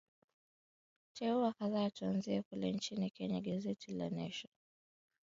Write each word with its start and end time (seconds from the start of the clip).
teua 1.13 1.53
kadhaa 1.53 1.89
tuanzie 1.89 2.41
kule 2.43 2.71
nchini 2.71 3.09
kenya 3.09 3.41
gazeti 3.41 3.91
la 3.93 4.09
the 4.09 4.15
nation 4.15 4.51